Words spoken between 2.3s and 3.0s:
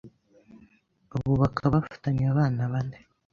abana bane